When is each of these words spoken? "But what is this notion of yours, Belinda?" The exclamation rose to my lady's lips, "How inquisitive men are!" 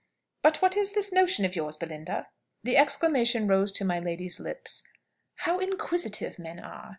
"But 0.41 0.63
what 0.63 0.75
is 0.75 0.93
this 0.93 1.13
notion 1.13 1.45
of 1.45 1.55
yours, 1.55 1.77
Belinda?" 1.77 2.25
The 2.63 2.75
exclamation 2.75 3.45
rose 3.47 3.71
to 3.73 3.85
my 3.85 3.99
lady's 3.99 4.39
lips, 4.39 4.81
"How 5.35 5.59
inquisitive 5.59 6.39
men 6.39 6.59
are!" 6.59 6.89